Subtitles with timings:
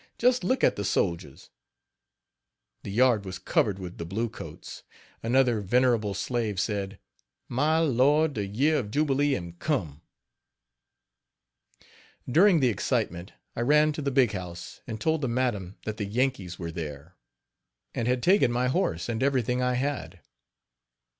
[0.17, 1.51] just look at the soldiers!"
[2.81, 4.81] The yard was covered with the blue coats.
[5.21, 6.97] Another venerable slave said:
[7.47, 8.33] "My Lord!
[8.33, 10.01] de year of jubilee am come."
[12.27, 16.05] During the excitement I ran to the big house, and told the madam that the
[16.05, 17.15] Yankees were there,
[17.93, 20.19] and had taken my horse and everything I had.